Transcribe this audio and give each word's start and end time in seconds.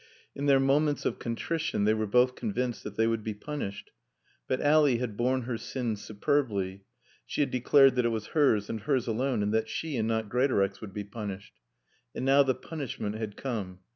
In 0.33 0.47
their 0.47 0.59
moments 0.59 1.05
of 1.05 1.19
contrition 1.19 1.83
they 1.83 1.93
were 1.93 2.07
both 2.07 2.33
convinced 2.33 2.83
that 2.83 2.95
they 2.95 3.05
would 3.05 3.23
be 3.23 3.35
punished. 3.35 3.91
But 4.47 4.59
Ally 4.59 4.97
had 4.97 5.15
borne 5.15 5.43
her 5.43 5.59
sin 5.59 5.95
superbly; 5.95 6.85
she 7.23 7.41
had 7.41 7.51
declared 7.51 7.93
that 7.93 8.05
it 8.05 8.09
was 8.09 8.25
hers 8.33 8.67
and 8.67 8.79
hers 8.79 9.07
only, 9.07 9.27
and 9.27 9.53
that 9.53 9.69
she 9.69 9.97
and 9.97 10.07
not 10.07 10.27
Greatorex 10.27 10.81
would 10.81 10.91
be 10.95 11.03
punished. 11.03 11.53
And 12.15 12.25
now 12.25 12.41
the 12.41 12.55
punishment 12.55 13.13
had 13.17 13.37
come. 13.37 13.81